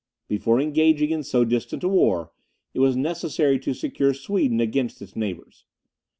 Before 0.27 0.59
engaging 0.59 1.11
in 1.11 1.21
so 1.21 1.45
distant 1.45 1.83
a 1.83 1.87
war, 1.87 2.31
it 2.73 2.79
was 2.79 2.95
necessary 2.95 3.59
to 3.59 3.75
secure 3.75 4.15
Sweden 4.15 4.59
against 4.59 4.99
its 4.99 5.15
neighbours. 5.15 5.63